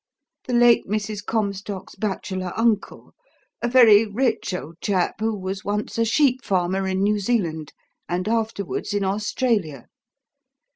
"The 0.47 0.53
late 0.53 0.87
Mrs. 0.87 1.23
Comstock's 1.23 1.93
bachelor 1.93 2.53
uncle 2.57 3.13
a 3.61 3.67
very 3.67 4.03
rich 4.07 4.51
old 4.51 4.81
chap, 4.81 5.17
who 5.19 5.37
was 5.37 5.63
once 5.63 5.99
a 5.99 6.05
sheep 6.05 6.43
farmer 6.43 6.87
in 6.87 7.03
New 7.03 7.19
Zealand, 7.19 7.71
and 8.09 8.27
afterwards 8.27 8.95
in 8.95 9.03
Australia. 9.03 9.89